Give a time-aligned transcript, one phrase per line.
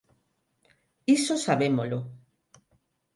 [1.17, 1.99] Iso sabémolo.